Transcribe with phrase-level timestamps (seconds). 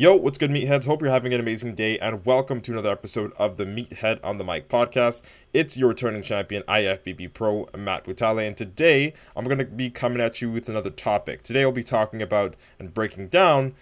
[0.00, 0.86] Yo, what's good, meatheads?
[0.86, 4.38] Hope you're having an amazing day, and welcome to another episode of the Meathead on
[4.38, 5.22] the Mic podcast.
[5.52, 10.20] It's your returning champion, IFBB Pro, Matt Butale, and today I'm going to be coming
[10.20, 11.42] at you with another topic.
[11.42, 13.74] Today I'll be talking about and breaking down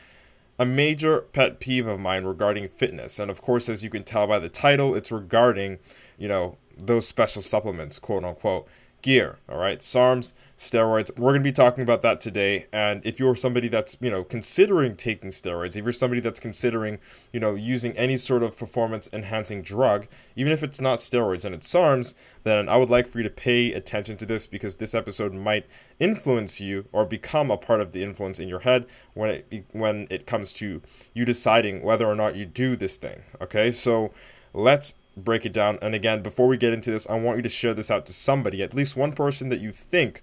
[0.59, 4.27] a major pet peeve of mine regarding fitness, and of course, as you can tell
[4.27, 5.81] by the title, it's regarding,
[6.17, 8.67] you know, those special supplements, quote unquote
[9.07, 9.79] gear all right?
[9.79, 11.17] Sarms steroids.
[11.17, 12.67] We're going to be talking about that today.
[12.73, 16.99] And if you're somebody that's you know considering taking steroids if you're somebody that's considering
[17.33, 21.55] you know using any sort of performance enhancing drug even if it's not steroids and
[21.55, 24.95] it's sarms then i would like for you to pay attention to this because this
[24.95, 25.67] episode might
[26.01, 30.07] influence you or become a part of the influence in your head when it when
[30.11, 30.83] it comes to
[31.15, 33.71] you deciding whether or not you do this thing okay?
[33.71, 34.13] So
[34.53, 35.79] let's break it down.
[35.81, 38.13] And again, before we get into this, I want you to share this out to
[38.13, 40.23] somebody, at least one person that you think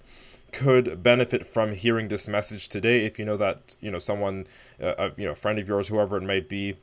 [0.51, 3.05] could benefit from hearing this message today.
[3.05, 4.45] If you know that, you know, someone,
[4.81, 6.77] uh, a, you know, friend of yours, whoever it might be,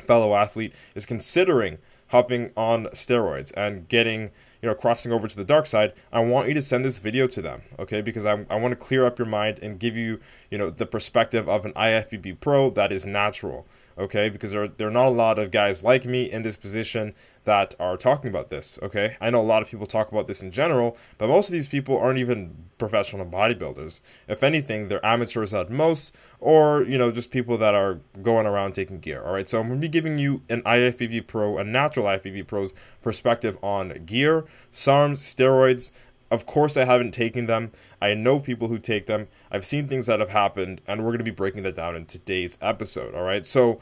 [0.00, 1.78] fellow athlete, is considering
[2.12, 4.24] hopping on steroids and getting,
[4.60, 7.26] you know, crossing over to the dark side, I want you to send this video
[7.28, 8.02] to them, okay?
[8.02, 10.84] Because I, I want to clear up your mind and give you, you know, the
[10.84, 13.66] perspective of an IFBB pro that is natural
[13.98, 14.28] okay?
[14.28, 17.14] Because there, there are not a lot of guys like me in this position
[17.44, 19.16] that are talking about this, okay?
[19.20, 21.68] I know a lot of people talk about this in general, but most of these
[21.68, 24.00] people aren't even professional bodybuilders.
[24.28, 28.74] If anything, they're amateurs at most, or, you know, just people that are going around
[28.74, 29.48] taking gear, all right?
[29.48, 33.58] So I'm going to be giving you an IFBB Pro, a natural IFBB Pro's perspective
[33.62, 35.92] on gear, SARMs, steroids,
[36.32, 37.72] of course, I haven't taken them.
[38.00, 39.28] I know people who take them.
[39.50, 42.06] I've seen things that have happened, and we're going to be breaking that down in
[42.06, 43.14] today's episode.
[43.14, 43.44] All right.
[43.44, 43.80] So,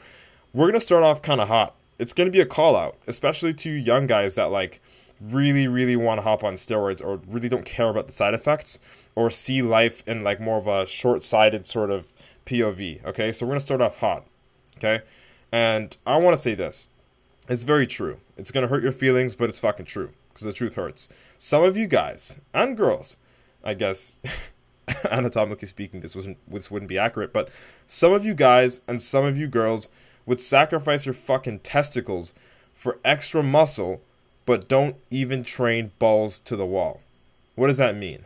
[0.53, 1.75] we're going to start off kind of hot.
[1.97, 4.81] It's going to be a call out, especially to young guys that like
[5.21, 8.79] really, really want to hop on steroids or really don't care about the side effects
[9.15, 12.11] or see life in like more of a short sighted sort of
[12.45, 13.05] POV.
[13.05, 13.31] Okay.
[13.31, 14.25] So, we're going to start off hot.
[14.75, 15.05] Okay.
[15.53, 16.89] And I want to say this
[17.51, 18.19] it's very true.
[18.37, 21.09] It's to hurt your feelings, but it's fucking true because the truth hurts.
[21.37, 23.17] Some of you guys and girls,
[23.61, 24.21] I guess,
[25.11, 27.49] anatomically speaking, this wasn't this wouldn't be accurate, but
[27.87, 29.89] some of you guys and some of you girls
[30.25, 32.33] would sacrifice your fucking testicles
[32.73, 34.01] for extra muscle,
[34.45, 37.01] but don't even train balls to the wall.
[37.55, 38.23] What does that mean?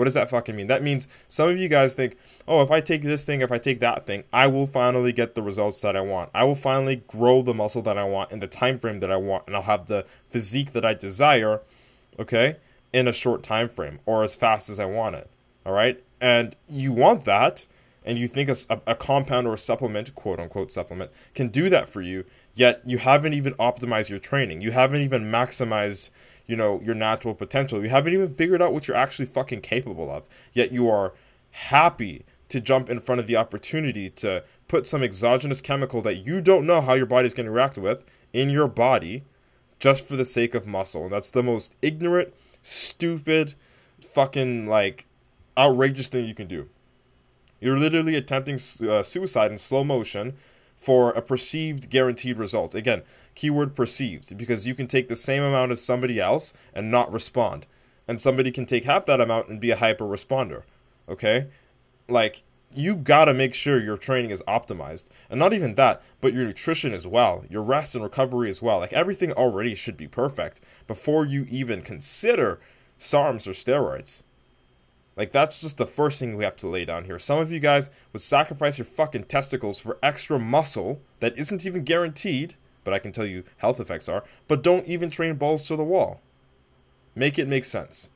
[0.00, 0.68] What does that fucking mean?
[0.68, 2.16] That means some of you guys think,
[2.48, 5.34] oh, if I take this thing, if I take that thing, I will finally get
[5.34, 6.30] the results that I want.
[6.32, 9.16] I will finally grow the muscle that I want in the time frame that I
[9.16, 11.60] want, and I'll have the physique that I desire,
[12.18, 12.56] okay,
[12.94, 15.28] in a short time frame or as fast as I want it.
[15.66, 16.02] All right?
[16.18, 17.66] And you want that,
[18.02, 21.90] and you think a, a compound or a supplement, quote unquote supplement, can do that
[21.90, 22.24] for you,
[22.54, 24.62] yet you haven't even optimized your training.
[24.62, 26.08] You haven't even maximized
[26.50, 27.80] you know, your natural potential.
[27.80, 30.24] You haven't even figured out what you're actually fucking capable of.
[30.52, 31.14] Yet you are
[31.52, 36.40] happy to jump in front of the opportunity to put some exogenous chemical that you
[36.40, 38.02] don't know how your body's going to react with
[38.32, 39.22] in your body
[39.78, 41.04] just for the sake of muscle.
[41.04, 42.34] And that's the most ignorant,
[42.64, 43.54] stupid,
[44.04, 45.06] fucking like
[45.56, 46.68] outrageous thing you can do.
[47.60, 50.34] You're literally attempting uh, suicide in slow motion
[50.80, 52.74] for a perceived guaranteed result.
[52.74, 53.02] Again,
[53.34, 57.66] keyword perceived, because you can take the same amount as somebody else and not respond.
[58.08, 60.62] And somebody can take half that amount and be a hyper responder.
[61.08, 61.48] Okay?
[62.08, 62.42] Like,
[62.74, 65.04] you gotta make sure your training is optimized.
[65.28, 68.78] And not even that, but your nutrition as well, your rest and recovery as well.
[68.78, 72.58] Like, everything already should be perfect before you even consider
[72.98, 74.22] SARMs or steroids.
[75.20, 77.18] Like that's just the first thing we have to lay down here.
[77.18, 81.84] Some of you guys would sacrifice your fucking testicles for extra muscle that isn't even
[81.84, 85.76] guaranteed, but I can tell you health effects are, but don't even train balls to
[85.76, 86.22] the wall.
[87.14, 88.08] Make it make sense.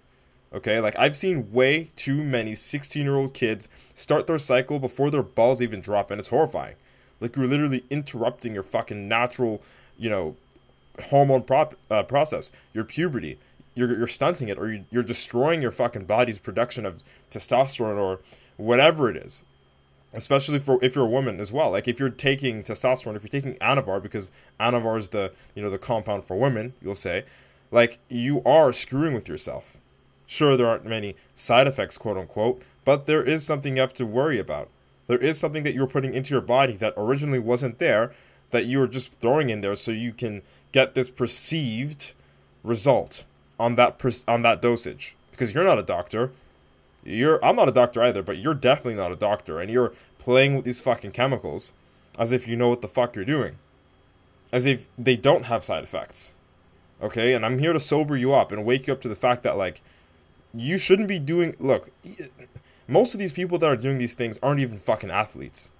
[0.51, 5.11] Okay, like I've seen way too many 16 year old kids start their cycle before
[5.11, 6.77] their balls even drop, and it's horrifying.
[7.21, 9.61] Like you're literally interrupting your fucking natural,
[9.99, 10.37] you know,
[11.11, 13.39] hormone prop, uh, process, your puberty
[13.75, 18.21] you're, you're stunting it or you, you're destroying your fucking body's production of testosterone or
[18.57, 19.45] whatever it is
[20.15, 21.73] especially for if you're a woman as well.
[21.73, 25.71] Like if you're taking testosterone if you're taking anavar because anavar is the you know
[25.71, 27.25] the compound for women you'll say
[27.71, 29.79] like you are screwing with yourself.
[30.27, 34.07] Sure there aren't many side effects quote unquote but there is something you have to
[34.07, 34.69] worry about.
[35.07, 38.15] There is something that you're putting into your body that originally wasn't there
[38.53, 40.43] that you're just throwing in there so you can
[40.73, 42.15] get this perceived
[42.63, 43.25] result
[43.59, 46.31] on that on that dosage because you're not a doctor
[47.05, 50.57] you're I'm not a doctor either, but you're definitely not a doctor, and you're playing
[50.57, 51.75] with these fucking chemicals
[52.19, 53.57] as if you know what the fuck you're doing.
[54.51, 56.35] As if they don't have side effects.
[57.03, 57.35] Okay?
[57.35, 59.59] And I'm here to sober you up and wake you up to the fact that
[59.59, 59.83] like
[60.55, 61.91] you shouldn't be doing look,
[62.89, 65.73] most of these people that are doing these things aren't even fucking athletes.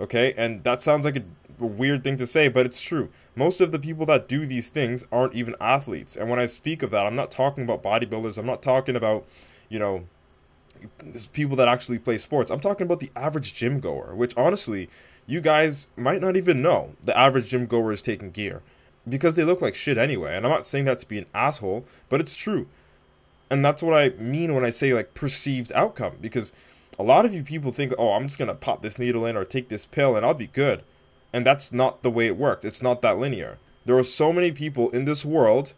[0.00, 0.32] Okay?
[0.36, 1.22] And that sounds like a,
[1.66, 3.10] weird thing to say, but it's true.
[3.34, 6.16] Most of the people that do these things aren't even athletes.
[6.16, 8.38] And when I speak of that, I'm not talking about bodybuilders.
[8.38, 9.26] I'm not talking about,
[9.68, 10.04] you know,
[11.32, 12.50] people that actually play sports.
[12.50, 14.88] I'm talking about the average gym goer, which honestly,
[15.26, 18.62] you guys might not even know the average gym goer is taking gear
[19.08, 20.36] because they look like shit anyway.
[20.36, 22.66] And I'm not saying that to be an asshole, but it's true.
[23.50, 26.52] And that's what I mean when I say like perceived outcome because
[26.98, 29.36] a lot of you people think, "Oh, I'm just going to pop this needle in
[29.36, 30.82] or take this pill and I'll be good."
[31.32, 32.64] And that's not the way it worked.
[32.64, 33.58] It's not that linear.
[33.84, 35.74] There are so many people in this world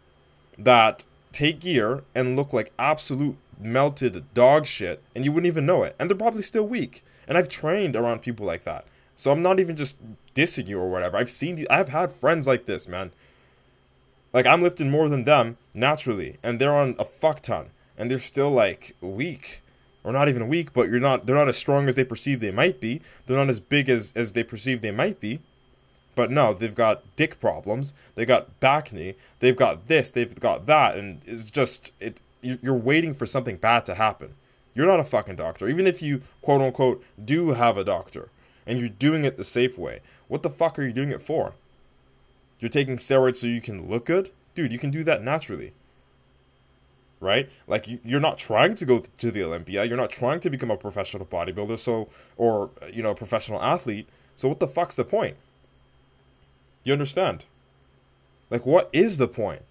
[0.57, 5.83] that take gear and look like absolute melted dog shit and you wouldn't even know
[5.83, 5.95] it.
[5.97, 7.03] And they're probably still weak.
[7.27, 8.85] And I've trained around people like that.
[9.15, 9.97] So I'm not even just
[10.35, 11.17] dissing you or whatever.
[11.17, 13.11] I've seen I've had friends like this, man.
[14.33, 18.19] Like I'm lifting more than them naturally and they're on a fuck ton and they're
[18.19, 19.62] still like weak
[20.03, 22.51] or not even weak, but you're not they're not as strong as they perceive they
[22.51, 23.01] might be.
[23.25, 25.39] They're not as big as as they perceive they might be.
[26.15, 27.93] But no, they've got dick problems.
[28.15, 29.15] They've got bacne.
[29.39, 30.11] They've got this.
[30.11, 34.35] They've got that, and it's just it you're waiting for something bad to happen.
[34.73, 35.67] You're not a fucking doctor.
[35.67, 38.29] Even if you quote unquote do have a doctor
[38.65, 41.53] and you're doing it the safe way, what the fuck are you doing it for?
[42.59, 44.31] You're taking steroids so you can look good?
[44.55, 45.73] Dude, you can do that naturally.
[47.23, 47.49] Right?
[47.67, 50.77] Like you're not trying to go to the Olympia, you're not trying to become a
[50.77, 54.07] professional bodybuilder, so or you know, a professional athlete.
[54.35, 55.37] So what the fuck's the point?
[56.83, 57.45] You understand?
[58.49, 59.63] Like what is the point?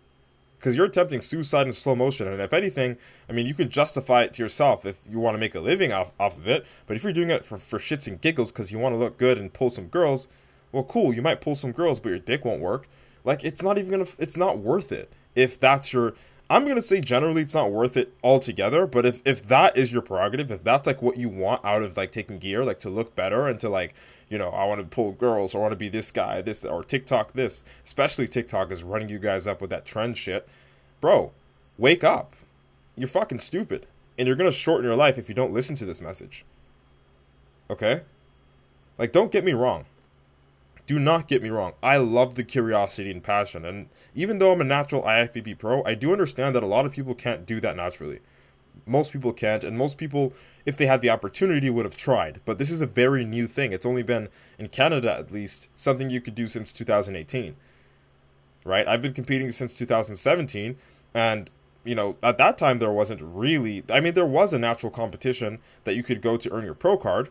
[0.63, 2.29] because you're attempting suicide in slow motion.
[2.29, 2.97] And if anything,
[3.29, 5.91] I mean, you can justify it to yourself if you want to make a living
[5.91, 6.65] off, off of it.
[6.87, 9.19] But if you're doing it for, for shits and giggles because you want to look
[9.19, 10.29] good and pull some girls,
[10.71, 12.87] well, cool, you might pull some girls, but your dick won't work.
[13.25, 16.15] Like, it's not even gonna, it's not worth it if that's your.
[16.51, 20.03] I'm gonna say generally it's not worth it altogether, but if if that is your
[20.03, 23.15] prerogative, if that's like what you want out of like taking gear, like to look
[23.15, 23.95] better and to like
[24.33, 26.65] you know, I want to pull girls, or I want to be this guy, this,
[26.65, 27.65] or TikTok this.
[27.85, 30.49] Especially TikTok is running you guys up with that trend shit.
[31.03, 31.33] Bro,
[31.77, 32.35] wake up.
[32.97, 33.87] You're fucking stupid.
[34.19, 36.47] And you're to shorten your life if you don't listen to this message.
[37.69, 38.05] Okay?
[38.97, 39.85] Like, don't get me wrong.
[40.87, 41.73] Do not get me wrong.
[41.83, 43.65] I love the curiosity and passion.
[43.65, 46.93] And even though I'm a natural IFBB pro, I do understand that a lot of
[46.93, 48.21] people can't do that naturally.
[48.85, 50.33] Most people can't, and most people,
[50.67, 52.41] if they had the opportunity, would have tried.
[52.45, 53.73] But this is a very new thing.
[53.73, 57.55] It's only been, in Canada at least, something you could do since 2018.
[58.65, 58.89] Right?
[58.89, 60.77] I've been competing since 2017,
[61.15, 61.51] and
[61.85, 65.59] you know, at that time there wasn't really I mean there was a natural competition
[65.85, 67.29] that you could go to earn your pro card,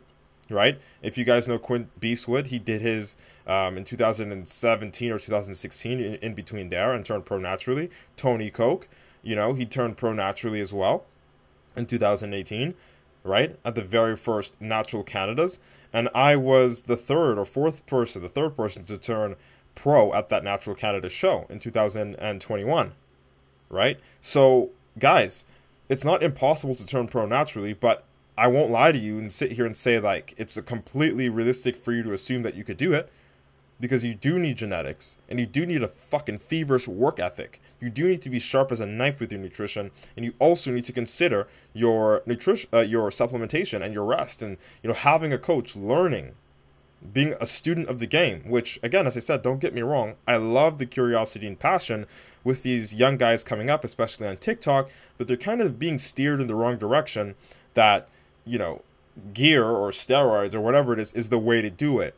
[0.53, 0.79] right?
[1.01, 3.15] If you guys know Quint Beastwood, he did his
[3.48, 7.89] um, in 2017 or 2016 in, in between there and turned pro naturally.
[8.17, 8.88] Tony Koch,
[9.24, 11.05] you know, he turned pro naturally as well
[11.75, 12.74] in 2018,
[13.24, 13.58] right?
[13.63, 15.60] At the very first Natural Canadas.
[15.93, 19.36] And I was the third or fourth person, the third person to turn
[19.75, 22.93] pro at that Natural Canada show in 2021,
[23.70, 24.00] right?
[24.22, 25.46] So, guys,
[25.89, 28.05] it's not impossible to turn pro naturally, but
[28.41, 31.93] I won't lie to you and sit here and say like it's completely realistic for
[31.93, 33.07] you to assume that you could do it
[33.79, 37.62] because you do need genetics and you do need a fucking feverish work ethic.
[37.79, 40.71] You do need to be sharp as a knife with your nutrition, and you also
[40.71, 45.31] need to consider your nutrition, uh, your supplementation, and your rest, and you know having
[45.31, 46.31] a coach, learning,
[47.13, 48.41] being a student of the game.
[48.48, 52.07] Which again, as I said, don't get me wrong, I love the curiosity and passion
[52.43, 56.41] with these young guys coming up, especially on TikTok, but they're kind of being steered
[56.41, 57.36] in the wrong direction.
[57.75, 58.10] That
[58.45, 58.81] you know,
[59.33, 62.15] gear or steroids or whatever it is is the way to do it.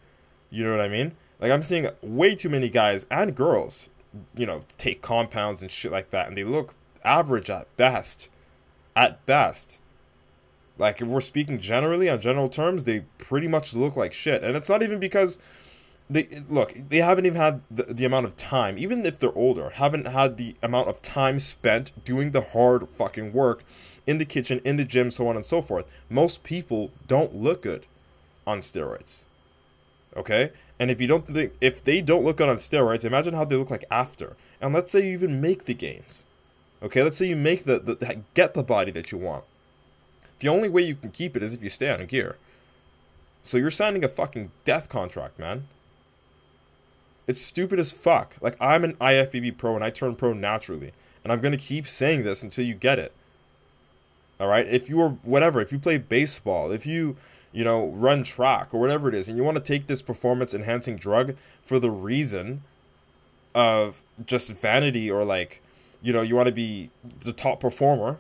[0.50, 1.14] You know what I mean?
[1.40, 3.90] Like I'm seeing way too many guys and girls,
[4.36, 8.30] you know, take compounds and shit like that, and they look average at best.
[8.96, 9.80] At best.
[10.78, 14.44] Like if we're speaking generally on general terms, they pretty much look like shit.
[14.44, 15.40] And it's not even because
[16.10, 19.70] they look they haven't even had the, the amount of time even if they're older
[19.72, 23.64] haven't had the amount of time spent doing the hard fucking work
[24.06, 25.86] in the kitchen in the gym so on and so forth.
[26.10, 27.86] Most people don't look good
[28.46, 29.24] on steroids
[30.16, 30.52] okay?
[30.80, 33.56] And if you don't think if they don't look good on steroids imagine how they
[33.56, 34.36] look like after.
[34.62, 36.26] And let's say you even make the gains
[36.82, 37.02] okay?
[37.02, 39.46] Let's say you make the, the get the body that you want.
[40.40, 42.36] The only way you can keep it is if you stay on gear.
[43.42, 45.68] So you're signing a fucking death contract man
[47.28, 48.36] it's stupid as fuck.
[48.42, 50.92] Like I'm an IFBB pro and I turn pro naturally.
[51.24, 53.14] And I'm gonna keep saying this until you get it.
[54.40, 54.68] Alright?
[54.68, 57.16] If you are whatever, if you play baseball, if you,
[57.52, 60.54] you know, run track or whatever it is, and you want to take this performance
[60.54, 62.64] enhancing drug for the reason
[63.56, 65.62] of just vanity or like,
[66.02, 66.90] you know, you want to be
[67.22, 68.18] the top performer,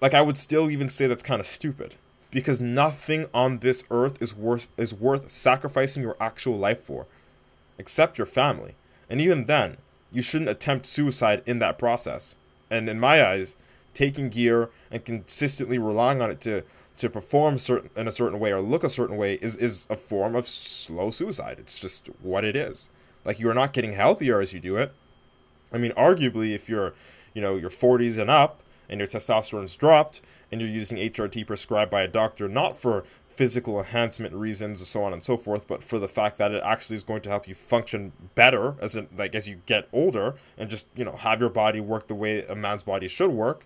[0.00, 1.94] like I would still even say that's kind of stupid.
[2.30, 7.06] Because nothing on this earth is worth is worth sacrificing your actual life for
[7.82, 8.76] except your family.
[9.10, 9.76] And even then,
[10.12, 12.36] you shouldn't attempt suicide in that process.
[12.70, 13.56] And in my eyes,
[13.92, 16.62] taking gear and consistently relying on it to
[16.98, 19.96] to perform certain in a certain way or look a certain way is is a
[19.96, 21.56] form of slow suicide.
[21.58, 22.88] It's just what it is.
[23.24, 24.92] Like you are not getting healthier as you do it.
[25.72, 26.92] I mean, arguably, if you're,
[27.34, 28.62] you know, your 40s and up,
[28.92, 30.20] and your testosterone's dropped,
[30.50, 33.04] and you're using HRT prescribed by a doctor not for
[33.36, 36.62] physical enhancement reasons and so on and so forth, but for the fact that it
[36.64, 40.34] actually is going to help you function better as in, like as you get older
[40.58, 43.64] and just you know have your body work the way a man's body should work.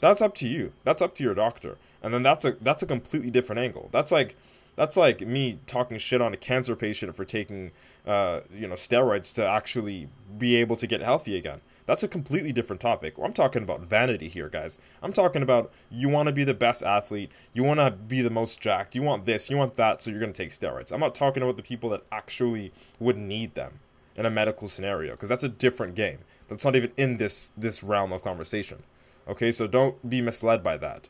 [0.00, 0.72] That's up to you.
[0.84, 1.78] That's up to your doctor.
[2.02, 3.88] And then that's a that's a completely different angle.
[3.92, 4.36] That's like
[4.76, 7.72] that's like me talking shit on a cancer patient for taking
[8.06, 11.60] uh, you know steroids to actually be able to get healthy again.
[11.86, 13.14] That's a completely different topic.
[13.22, 14.78] I'm talking about vanity here, guys.
[15.02, 18.30] I'm talking about you want to be the best athlete, you want to be the
[18.30, 20.92] most jacked, you want this, you want that, so you're going to take steroids.
[20.92, 23.78] I'm not talking about the people that actually would need them
[24.16, 26.18] in a medical scenario because that's a different game.
[26.48, 28.82] That's not even in this this realm of conversation.
[29.28, 31.08] Okay, so don't be misled by that.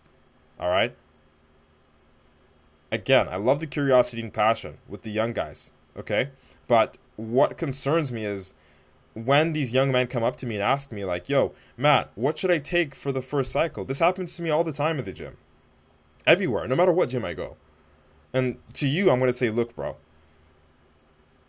[0.58, 0.94] All right?
[2.92, 6.30] Again, I love the curiosity and passion with the young guys, okay?
[6.68, 8.54] But what concerns me is
[9.14, 12.36] when these young men come up to me and ask me like yo matt what
[12.36, 13.84] should i take for the first cycle?
[13.84, 15.38] This happens to me all the time at the gym.
[16.26, 17.56] Everywhere no matter what gym i go.
[18.34, 19.96] And to you i'm going to say look bro.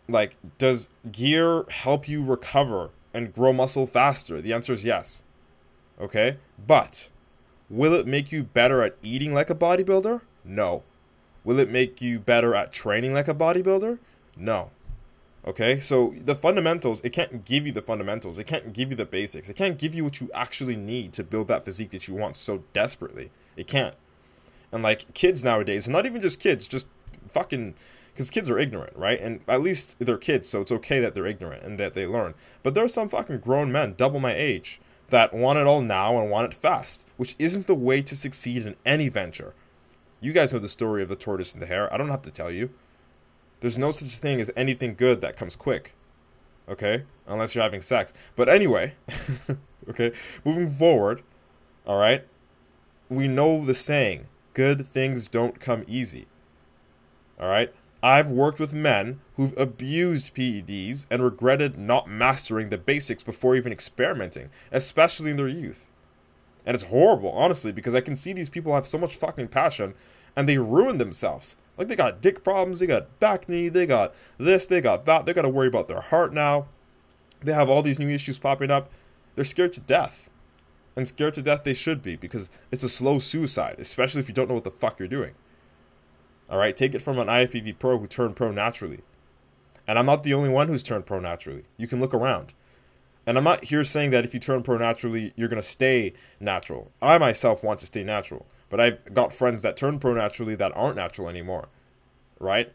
[0.08, 4.40] Like does gear help you recover and grow muscle faster?
[4.40, 5.22] The answer is yes
[6.00, 6.38] okay?
[6.64, 7.10] But
[7.68, 10.22] will it make you better at eating like a bodybuilder?
[10.44, 10.84] No
[11.48, 13.98] will it make you better at training like a bodybuilder
[14.36, 14.70] no
[15.46, 18.38] Okay, so the fundamentals, it can't give you the fundamentals.
[18.38, 19.48] It can't give you the basics.
[19.48, 22.36] It can't give you what you actually need to build that physique that you want
[22.36, 23.30] so desperately.
[23.56, 23.94] It can't.
[24.72, 26.86] And like kids nowadays, and not even just kids, just
[27.30, 27.76] fucking,
[28.12, 29.18] because kids are ignorant, right?
[29.18, 32.34] And at least they're kids, so it's okay that they're ignorant and that they learn.
[32.62, 36.20] But there are some fucking grown men, double my age, that want it all now
[36.20, 39.54] and want it fast, which isn't the way to succeed in any venture.
[40.20, 41.92] You guys know the story of the tortoise and the hare.
[41.92, 42.70] I don't have to tell you.
[43.60, 45.94] There's no such thing as anything good that comes quick.
[46.68, 47.04] Okay?
[47.26, 48.12] Unless you're having sex.
[48.36, 48.94] But anyway,
[49.88, 50.12] okay,
[50.44, 51.22] moving forward,
[51.86, 52.24] all right?
[53.08, 56.26] We know the saying, good things don't come easy.
[57.40, 57.72] All right?
[58.02, 63.72] I've worked with men who've abused PEDs and regretted not mastering the basics before even
[63.72, 65.90] experimenting, especially in their youth.
[66.66, 69.94] And it's horrible, honestly, because I can see these people have so much fucking passion
[70.36, 74.66] and they ruin themselves like they got dick problems, they got bacne, they got this,
[74.66, 75.24] they got that.
[75.24, 76.66] They got to worry about their heart now.
[77.40, 78.90] They have all these new issues popping up.
[79.36, 80.28] They're scared to death.
[80.96, 84.34] And scared to death they should be because it's a slow suicide, especially if you
[84.34, 85.34] don't know what the fuck you're doing.
[86.50, 89.02] All right, take it from an IFBB pro who turned pro naturally.
[89.86, 91.62] And I'm not the only one who's turned pro naturally.
[91.76, 92.52] You can look around.
[93.28, 96.14] And I'm not here saying that if you turn pro naturally, you're going to stay
[96.40, 96.90] natural.
[97.02, 98.46] I myself want to stay natural.
[98.70, 101.68] But I've got friends that turn pro naturally that aren't natural anymore.
[102.40, 102.72] Right?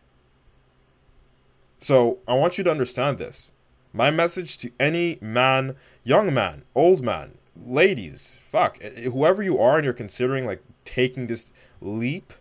[1.80, 3.54] So I want you to understand this.
[3.94, 9.58] My message to any man, young man, old man, ladies, fuck, eh, eh, whoever you
[9.58, 12.32] are and you're considering like taking this leap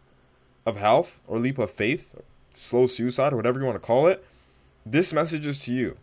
[0.67, 2.15] of health or leap of faith,
[2.53, 4.23] slow suicide, or whatever you want to call it,
[4.85, 5.97] this message is to you.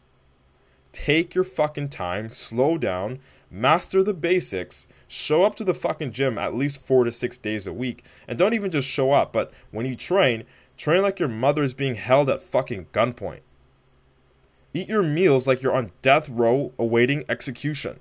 [0.91, 3.19] Take your fucking time, slow down,
[3.51, 7.67] master the basics, show up to the fucking gym at least four to six days
[7.67, 10.45] a week, and don't even just show up, but when you train,
[10.77, 13.41] train like your mother is being held at fucking gunpoint.
[14.73, 17.99] Eat your meals like you're on death row awaiting execution.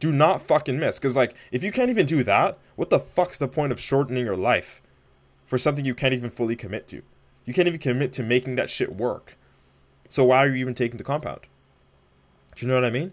[0.00, 3.38] Do not fucking miss, because, like, if you can't even do that, what the fuck's
[3.38, 4.82] the point of shortening your life
[5.46, 7.02] for something you can't even fully commit to?
[7.44, 9.36] You can't even commit to making that shit work.
[10.08, 11.40] So why are you even taking the compound?
[12.54, 13.12] Do you know what I mean?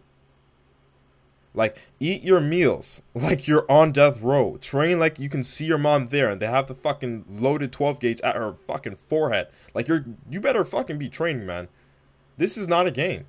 [1.54, 4.58] Like, eat your meals like you're on death row.
[4.58, 8.00] Train like you can see your mom there and they have the fucking loaded 12
[8.00, 9.48] gauge at her fucking forehead.
[9.74, 11.68] Like, you're, you better fucking be training, man.
[12.38, 13.26] This is not a game.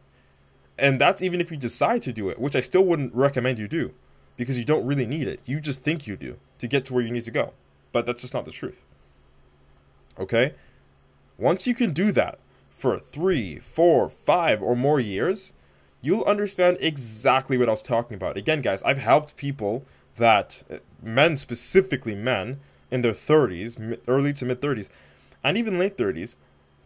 [0.78, 3.68] And that's even if you decide to do it, which I still wouldn't recommend you
[3.68, 3.92] do
[4.36, 5.40] because you don't really need it.
[5.44, 7.52] You just think you do to get to where you need to go.
[7.92, 8.84] But that's just not the truth.
[10.18, 10.54] Okay?
[11.38, 12.38] Once you can do that
[12.70, 15.52] for three, four, five, or more years,
[16.02, 18.36] you'll understand exactly what I was talking about.
[18.36, 22.60] Again, guys, I've helped people that, uh, men specifically men,
[22.92, 24.90] in their 30s, early to mid 30s,
[25.42, 26.36] and even late 30s,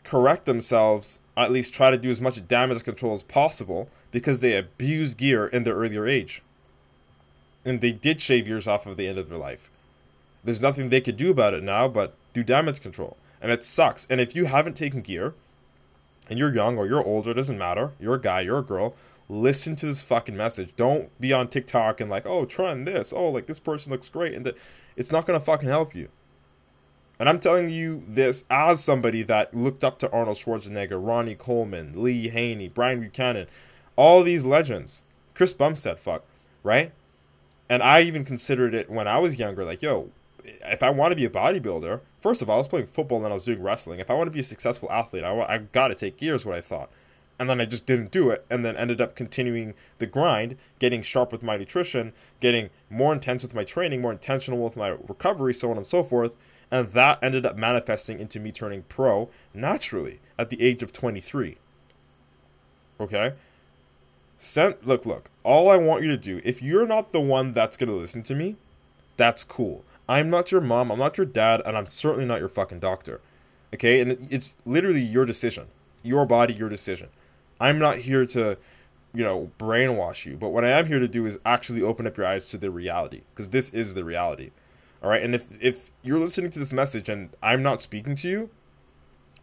[0.04, 4.56] correct themselves, at least try to do as much damage control as possible because they
[4.56, 6.42] abuse gear in their earlier age.
[7.64, 9.68] And they did shave years off of the end of their life.
[10.44, 13.16] There's nothing they could do about it now but do damage control.
[13.42, 14.06] And it sucks.
[14.08, 15.34] And if you haven't taken gear,
[16.28, 17.92] and you're young or you're older, doesn't matter.
[18.00, 18.94] You're a guy, you're a girl.
[19.28, 20.70] Listen to this fucking message.
[20.76, 23.12] Don't be on TikTok and like, oh, trying this.
[23.12, 24.34] Oh, like this person looks great.
[24.34, 24.56] And that
[24.96, 26.08] it's not gonna fucking help you.
[27.18, 32.02] And I'm telling you this as somebody that looked up to Arnold Schwarzenegger, Ronnie Coleman,
[32.02, 33.46] Lee Haney, Brian Buchanan,
[33.96, 35.04] all these legends.
[35.34, 36.24] Chris Bumstead, fuck,
[36.62, 36.92] right?
[37.68, 40.10] And I even considered it when I was younger, like, yo,
[40.64, 43.24] if I want to be a bodybuilder, first of all, I was playing football and
[43.24, 44.00] then I was doing wrestling.
[44.00, 46.54] If I want to be a successful athlete, I, I got to take gears, what
[46.54, 46.90] I thought.
[47.38, 51.02] And then I just didn't do it, and then ended up continuing the grind, getting
[51.02, 55.52] sharp with my nutrition, getting more intense with my training, more intentional with my recovery,
[55.52, 56.34] so on and so forth.
[56.70, 61.58] And that ended up manifesting into me turning pro naturally at the age of 23.
[62.98, 63.34] Okay?
[64.38, 67.76] Send, look, look, all I want you to do, if you're not the one that's
[67.76, 68.56] going to listen to me,
[69.16, 69.84] that's cool.
[70.08, 73.20] I'm not your mom, I'm not your dad, and I'm certainly not your fucking doctor.
[73.74, 74.00] Okay?
[74.00, 75.66] And it's literally your decision.
[76.02, 77.08] Your body, your decision.
[77.60, 78.56] I'm not here to,
[79.12, 82.16] you know, brainwash you, but what I am here to do is actually open up
[82.16, 84.50] your eyes to the reality because this is the reality.
[85.02, 85.22] All right?
[85.22, 88.50] And if if you're listening to this message and I'm not speaking to you,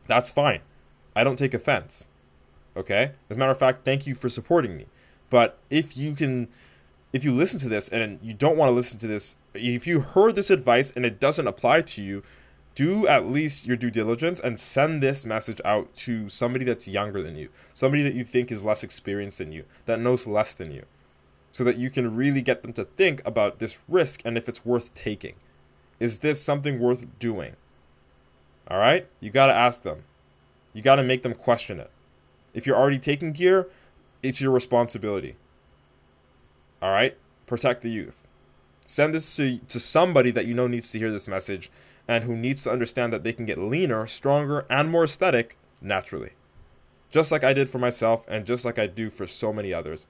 [0.08, 0.62] that's fine.
[1.15, 2.08] I don't take offense.
[2.78, 3.12] Okay?
[3.30, 4.86] As a matter of fact, thank you for supporting me.
[5.30, 6.47] But if you can
[7.13, 9.99] if you listen to this and you don't want to listen to this, if you
[9.99, 12.23] heard this advice and it doesn't apply to you,
[12.73, 17.21] do at least your due diligence and send this message out to somebody that's younger
[17.21, 20.71] than you, somebody that you think is less experienced than you, that knows less than
[20.71, 20.84] you,
[21.52, 24.65] so that you can really get them to think about this risk and if it's
[24.65, 25.36] worth taking.
[25.99, 27.56] Is this something worth doing?
[28.67, 29.08] All right?
[29.19, 30.04] You got to ask them.
[30.73, 31.91] You got to make them question it.
[32.56, 33.67] If you're already taking gear,
[34.23, 35.36] it's your responsibility.
[36.84, 37.15] All right?
[37.46, 38.28] Protect the youth.
[38.84, 41.72] Send this to, to somebody that you know needs to hear this message
[42.10, 46.32] and who needs to understand that they can get leaner, stronger, and more aesthetic naturally.
[47.10, 50.08] Just like I did for myself and just like I do for so many others.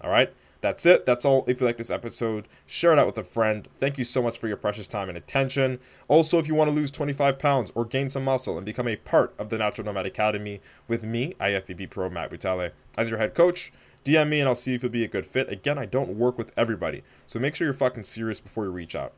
[0.00, 0.32] All right?
[0.62, 1.04] That's it.
[1.04, 1.44] That's all.
[1.46, 3.68] If you like this episode, share it out with a friend.
[3.78, 5.80] Thank you so much for your precious time and attention.
[6.08, 8.96] Also, if you want to lose 25 pounds or gain some muscle and become a
[8.96, 13.34] part of the Natural Nomad Academy with me, IFBB Pro Matt Butale, as your head
[13.34, 13.70] coach,
[14.06, 15.50] DM me and I'll see if you'll be a good fit.
[15.50, 18.94] Again, I don't work with everybody, so make sure you're fucking serious before you reach
[18.94, 19.12] out.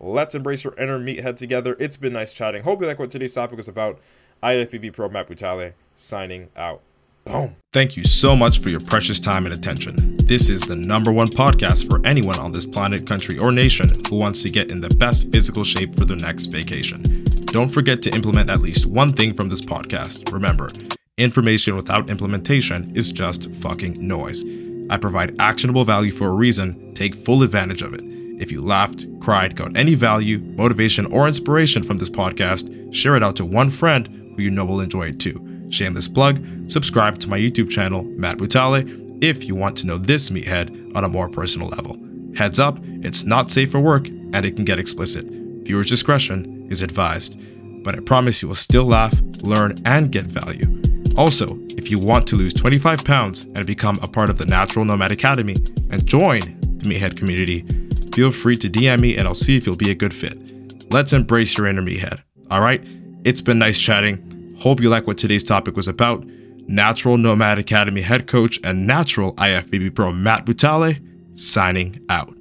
[0.00, 1.76] Let's embrace your inner meathead together.
[1.80, 2.62] It's been nice chatting.
[2.62, 3.98] Hope you like what today's topic was about.
[4.42, 6.82] IFBB Pro Matt Butale signing out.
[7.24, 7.56] Boom.
[7.72, 10.16] Thank you so much for your precious time and attention.
[10.18, 14.16] This is the number one podcast for anyone on this planet, country, or nation who
[14.16, 17.24] wants to get in the best physical shape for their next vacation.
[17.46, 20.32] Don't forget to implement at least one thing from this podcast.
[20.32, 20.70] Remember,
[21.18, 24.44] Information without implementation is just fucking noise.
[24.88, 28.02] I provide actionable value for a reason, take full advantage of it.
[28.40, 33.24] If you laughed, cried, got any value, motivation, or inspiration from this podcast, share it
[33.24, 35.44] out to one friend who you know will enjoy it too.
[35.70, 40.30] Shameless plug, subscribe to my YouTube channel, Matt Butale, if you want to know this
[40.30, 41.98] meathead on a more personal level.
[42.36, 45.26] Heads up, it's not safe for work and it can get explicit.
[45.28, 47.40] Viewer's discretion is advised.
[47.82, 50.77] But I promise you will still laugh, learn, and get value.
[51.18, 54.84] Also, if you want to lose 25 pounds and become a part of the Natural
[54.84, 55.56] Nomad Academy
[55.90, 56.38] and join
[56.78, 57.66] the Meathead community,
[58.14, 60.92] feel free to DM me and I'll see if you'll be a good fit.
[60.92, 62.22] Let's embrace your inner meathead.
[62.52, 62.86] All right?
[63.24, 64.54] It's been nice chatting.
[64.60, 66.24] Hope you like what today's topic was about.
[66.68, 71.00] Natural Nomad Academy head coach and natural IFBB pro Matt Butale
[71.36, 72.37] signing out.